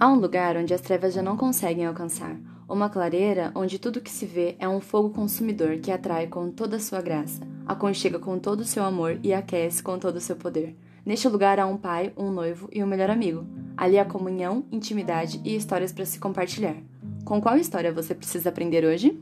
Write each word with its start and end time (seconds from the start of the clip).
Há 0.00 0.06
um 0.06 0.14
lugar 0.14 0.56
onde 0.56 0.72
as 0.72 0.80
trevas 0.80 1.12
já 1.12 1.20
não 1.20 1.36
conseguem 1.36 1.84
alcançar, 1.84 2.36
uma 2.68 2.88
clareira 2.88 3.50
onde 3.52 3.80
tudo 3.80 4.00
que 4.00 4.12
se 4.12 4.24
vê 4.24 4.54
é 4.60 4.68
um 4.68 4.80
fogo 4.80 5.10
consumidor 5.10 5.78
que 5.78 5.90
atrai 5.90 6.28
com 6.28 6.52
toda 6.52 6.76
a 6.76 6.80
sua 6.80 7.02
graça, 7.02 7.42
aconchega 7.66 8.16
com 8.16 8.38
todo 8.38 8.60
o 8.60 8.64
seu 8.64 8.84
amor 8.84 9.18
e 9.24 9.34
aquece 9.34 9.82
com 9.82 9.98
todo 9.98 10.14
o 10.14 10.20
seu 10.20 10.36
poder. 10.36 10.76
Neste 11.04 11.26
lugar 11.26 11.58
há 11.58 11.66
um 11.66 11.76
pai, 11.76 12.12
um 12.16 12.30
noivo 12.30 12.68
e 12.72 12.80
um 12.80 12.86
melhor 12.86 13.10
amigo. 13.10 13.44
Ali 13.76 13.98
há 13.98 14.04
comunhão, 14.04 14.64
intimidade 14.70 15.40
e 15.44 15.56
histórias 15.56 15.90
para 15.90 16.04
se 16.04 16.20
compartilhar. 16.20 16.76
Com 17.24 17.40
qual 17.40 17.56
história 17.56 17.92
você 17.92 18.14
precisa 18.14 18.50
aprender 18.50 18.84
hoje? 18.84 19.20